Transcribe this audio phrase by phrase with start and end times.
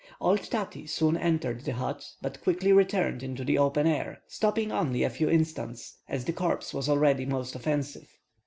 [0.19, 5.03] Old Tati soon entered the hut, but quickly returned into the open air, stopping only
[5.03, 8.09] a few instants, as the corpse was already most offensive.